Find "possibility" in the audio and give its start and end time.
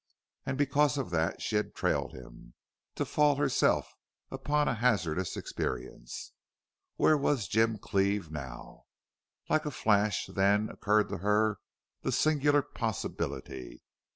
12.63-13.83